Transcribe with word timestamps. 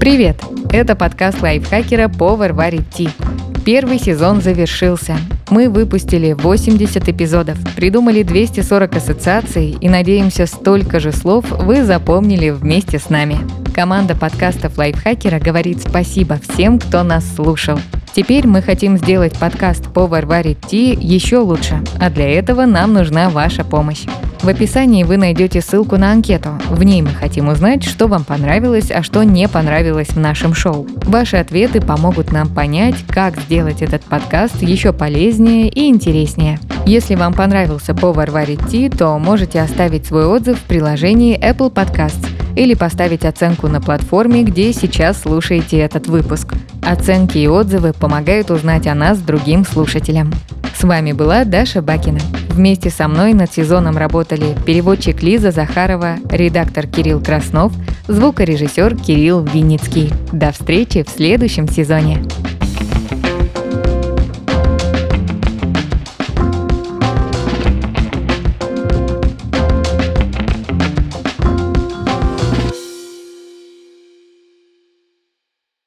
Привет! 0.00 0.42
Это 0.72 0.96
подкаст 0.96 1.42
лайфхакера 1.42 2.08
«Повар 2.08 2.54
варит 2.54 2.88
ти». 2.88 3.10
Первый 3.66 3.98
сезон 3.98 4.40
завершился. 4.40 5.18
Мы 5.50 5.68
выпустили 5.68 6.32
80 6.32 7.06
эпизодов, 7.10 7.58
придумали 7.76 8.22
240 8.22 8.96
ассоциаций 8.96 9.76
и, 9.78 9.90
надеемся, 9.90 10.46
столько 10.46 11.00
же 11.00 11.12
слов 11.12 11.44
вы 11.50 11.84
запомнили 11.84 12.48
вместе 12.48 12.98
с 12.98 13.10
нами. 13.10 13.40
Команда 13.74 14.16
подкастов 14.16 14.78
лайфхакера 14.78 15.38
говорит 15.38 15.82
спасибо 15.82 16.38
всем, 16.48 16.78
кто 16.78 17.02
нас 17.02 17.22
слушал. 17.34 17.78
Теперь 18.14 18.46
мы 18.46 18.62
хотим 18.62 18.96
сделать 18.96 19.38
подкаст 19.38 19.92
«Повар 19.92 20.24
варит 20.24 20.60
ти» 20.66 20.96
еще 20.98 21.40
лучше, 21.40 21.78
а 22.00 22.08
для 22.08 22.26
этого 22.30 22.64
нам 22.64 22.94
нужна 22.94 23.28
ваша 23.28 23.64
помощь. 23.64 24.06
В 24.42 24.48
описании 24.48 25.04
вы 25.04 25.18
найдете 25.18 25.60
ссылку 25.60 25.98
на 25.98 26.12
анкету. 26.12 26.58
В 26.70 26.82
ней 26.82 27.02
мы 27.02 27.10
хотим 27.10 27.48
узнать, 27.48 27.84
что 27.84 28.06
вам 28.06 28.24
понравилось, 28.24 28.90
а 28.90 29.02
что 29.02 29.22
не 29.22 29.46
понравилось 29.48 30.08
в 30.08 30.18
нашем 30.18 30.54
шоу. 30.54 30.86
Ваши 31.04 31.36
ответы 31.36 31.82
помогут 31.82 32.32
нам 32.32 32.48
понять, 32.48 32.94
как 33.06 33.38
сделать 33.38 33.82
этот 33.82 34.02
подкаст 34.02 34.62
еще 34.62 34.94
полезнее 34.94 35.68
и 35.68 35.88
интереснее. 35.88 36.58
Если 36.86 37.16
вам 37.16 37.34
понравился 37.34 37.94
«Повар 37.94 38.30
варит 38.30 38.66
ти», 38.70 38.88
то 38.88 39.18
можете 39.18 39.60
оставить 39.60 40.06
свой 40.06 40.24
отзыв 40.24 40.58
в 40.58 40.62
приложении 40.62 41.38
Apple 41.38 41.70
Podcasts 41.70 42.26
или 42.56 42.72
поставить 42.72 43.26
оценку 43.26 43.68
на 43.68 43.82
платформе, 43.82 44.42
где 44.42 44.72
сейчас 44.72 45.20
слушаете 45.20 45.76
этот 45.78 46.06
выпуск. 46.06 46.54
Оценки 46.82 47.36
и 47.36 47.46
отзывы 47.46 47.92
помогают 47.92 48.50
узнать 48.50 48.86
о 48.86 48.94
нас 48.94 49.18
другим 49.18 49.66
слушателям. 49.66 50.32
С 50.74 50.82
вами 50.82 51.12
была 51.12 51.44
Даша 51.44 51.82
Бакина. 51.82 52.20
Вместе 52.50 52.90
со 52.90 53.06
мной 53.06 53.32
над 53.32 53.52
сезоном 53.52 53.96
работали 53.96 54.56
переводчик 54.66 55.22
Лиза 55.22 55.52
Захарова, 55.52 56.16
редактор 56.28 56.86
Кирилл 56.86 57.22
Краснов, 57.22 57.72
звукорежиссер 58.08 58.96
Кирилл 58.96 59.42
Винницкий. 59.44 60.12
До 60.32 60.50
встречи 60.50 61.04
в 61.04 61.08
следующем 61.08 61.68
сезоне. 61.68 62.22